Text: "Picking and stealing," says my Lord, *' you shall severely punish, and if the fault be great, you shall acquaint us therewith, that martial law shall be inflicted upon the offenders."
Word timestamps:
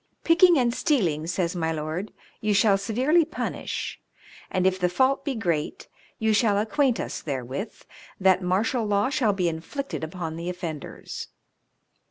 "Picking 0.23 0.57
and 0.57 0.73
stealing," 0.73 1.27
says 1.27 1.55
my 1.55 1.71
Lord, 1.71 2.11
*' 2.25 2.41
you 2.41 2.55
shall 2.55 2.75
severely 2.79 3.23
punish, 3.23 4.01
and 4.49 4.65
if 4.65 4.79
the 4.79 4.89
fault 4.89 5.23
be 5.23 5.35
great, 5.35 5.87
you 6.17 6.33
shall 6.33 6.57
acquaint 6.57 6.99
us 6.99 7.21
therewith, 7.21 7.83
that 8.19 8.41
martial 8.41 8.83
law 8.83 9.11
shall 9.11 9.31
be 9.31 9.47
inflicted 9.47 10.03
upon 10.03 10.37
the 10.37 10.49
offenders." 10.49 11.27